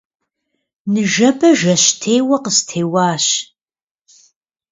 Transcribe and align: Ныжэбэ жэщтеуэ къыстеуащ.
Ныжэбэ 0.93 1.49
жэщтеуэ 1.59 2.37
къыстеуащ. 2.43 3.25